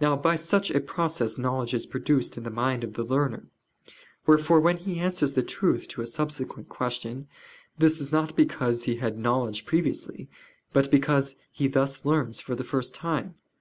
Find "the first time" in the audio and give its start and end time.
12.56-13.36